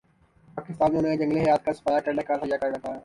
[0.57, 2.99] پاکستانیوں نے جنگلی حیات کا صفایا کرنے کا تہیہ کر رکھا ہے